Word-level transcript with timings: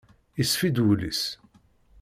Isfi-d 0.41 0.77
wul-is. 0.85 1.23